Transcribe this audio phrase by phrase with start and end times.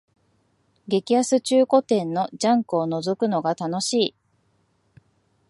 [0.87, 4.15] 激安中古店のジャンクをのぞくのが楽しい